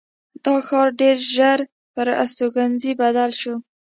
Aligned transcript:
دا 0.45 0.55
ښار 0.67 0.87
ډېر 1.01 1.17
ژر 1.35 1.59
پر 1.93 2.07
استوګنځي 2.23 2.91
بدل 3.01 3.31
شو. 3.41 3.55